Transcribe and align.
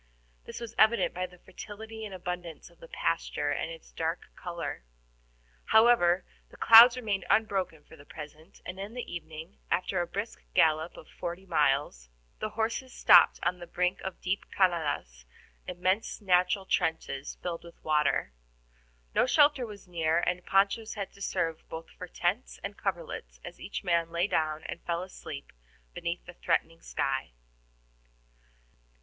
This 0.45 0.59
was 0.59 0.73
evident 0.79 1.13
by 1.13 1.27
the 1.27 1.37
fertility 1.37 2.05
and 2.05 2.15
abundance 2.15 2.71
of 2.71 2.79
the 2.79 2.87
pasture 2.87 3.51
and 3.51 3.69
its 3.69 3.91
dark 3.91 4.31
color. 4.35 4.83
However, 5.65 6.25
the 6.49 6.57
clouds 6.57 6.97
remained 6.97 7.23
unbroken 7.29 7.83
for 7.83 7.95
the 7.95 8.03
present, 8.03 8.61
and 8.65 8.79
in 8.79 8.95
the 8.95 9.13
evening, 9.13 9.59
after 9.69 10.01
a 10.01 10.07
brisk 10.07 10.43
gallop 10.55 10.97
of 10.97 11.07
forty 11.07 11.45
miles, 11.45 12.09
the 12.39 12.49
horses 12.49 12.91
stopped 12.95 13.39
on 13.43 13.59
the 13.59 13.67
brink 13.67 14.01
of 14.01 14.19
deep 14.21 14.43
CANADAS, 14.49 15.25
immense 15.67 16.19
natural 16.19 16.65
trenches 16.65 17.35
filled 17.43 17.63
with 17.63 17.75
water. 17.83 18.33
No 19.13 19.27
shelter 19.27 19.67
was 19.67 19.87
near, 19.87 20.17
and 20.17 20.43
ponchos 20.43 20.95
had 20.95 21.13
to 21.13 21.21
serve 21.21 21.61
both 21.69 21.91
for 21.91 22.07
tents 22.07 22.59
and 22.63 22.75
coverlets 22.75 23.39
as 23.45 23.59
each 23.59 23.83
man 23.83 24.09
lay 24.09 24.25
down 24.25 24.63
and 24.63 24.81
fell 24.81 25.03
asleep 25.03 25.53
beneath 25.93 26.25
the 26.25 26.33
threatening 26.33 26.81
sky. 26.81 27.33